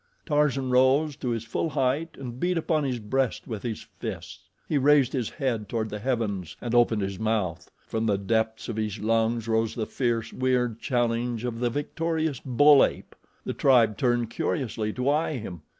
[0.25, 4.49] Tarzan rose to his full height and beat upon his breast with his fists.
[4.67, 7.69] He raised his head toward the heavens and opened his mouth.
[7.85, 12.83] From the depths of his lungs rose the fierce, weird challenge of the victorious bull
[12.83, 13.15] ape.
[13.45, 15.61] The tribe turned curiously to eye him.